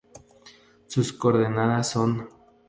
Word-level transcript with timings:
Sus 0.87 1.13
coordenadas 1.13 1.91
son 1.91 2.27